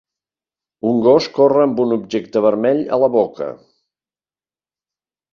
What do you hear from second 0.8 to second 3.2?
Un gos corre amb un objecte vermell a la